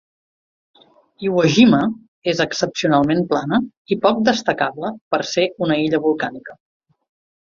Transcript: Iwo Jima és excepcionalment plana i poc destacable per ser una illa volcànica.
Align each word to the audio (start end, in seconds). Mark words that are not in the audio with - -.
Iwo 1.27 1.43
Jima 1.55 1.81
és 2.31 2.39
excepcionalment 2.45 3.21
plana 3.33 3.59
i 3.95 3.97
poc 4.07 4.23
destacable 4.29 4.91
per 5.15 5.19
ser 5.35 5.47
una 5.67 5.77
illa 5.83 6.03
volcànica. 6.07 6.57